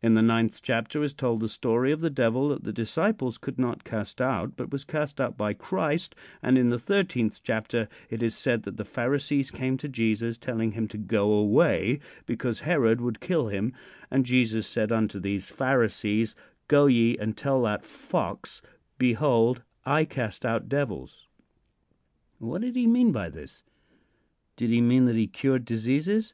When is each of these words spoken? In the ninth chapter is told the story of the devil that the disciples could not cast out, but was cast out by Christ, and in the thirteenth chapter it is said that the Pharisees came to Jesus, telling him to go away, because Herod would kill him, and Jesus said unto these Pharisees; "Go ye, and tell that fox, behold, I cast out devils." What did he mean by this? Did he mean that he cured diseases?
In 0.00 0.14
the 0.14 0.22
ninth 0.22 0.62
chapter 0.62 1.02
is 1.02 1.12
told 1.12 1.40
the 1.40 1.50
story 1.50 1.92
of 1.92 2.00
the 2.00 2.08
devil 2.08 2.48
that 2.48 2.64
the 2.64 2.72
disciples 2.72 3.36
could 3.36 3.58
not 3.58 3.84
cast 3.84 4.22
out, 4.22 4.56
but 4.56 4.70
was 4.72 4.86
cast 4.86 5.20
out 5.20 5.36
by 5.36 5.52
Christ, 5.52 6.14
and 6.42 6.56
in 6.56 6.70
the 6.70 6.78
thirteenth 6.78 7.40
chapter 7.42 7.90
it 8.08 8.22
is 8.22 8.34
said 8.34 8.62
that 8.62 8.78
the 8.78 8.86
Pharisees 8.86 9.50
came 9.50 9.76
to 9.76 9.86
Jesus, 9.86 10.38
telling 10.38 10.72
him 10.72 10.88
to 10.88 10.96
go 10.96 11.30
away, 11.30 12.00
because 12.24 12.60
Herod 12.60 13.02
would 13.02 13.20
kill 13.20 13.48
him, 13.48 13.74
and 14.10 14.24
Jesus 14.24 14.66
said 14.66 14.90
unto 14.90 15.20
these 15.20 15.50
Pharisees; 15.50 16.34
"Go 16.66 16.86
ye, 16.86 17.18
and 17.18 17.36
tell 17.36 17.60
that 17.64 17.84
fox, 17.84 18.62
behold, 18.96 19.60
I 19.84 20.06
cast 20.06 20.46
out 20.46 20.70
devils." 20.70 21.28
What 22.38 22.62
did 22.62 22.76
he 22.76 22.86
mean 22.86 23.12
by 23.12 23.28
this? 23.28 23.62
Did 24.56 24.70
he 24.70 24.80
mean 24.80 25.04
that 25.04 25.16
he 25.16 25.26
cured 25.26 25.66
diseases? 25.66 26.32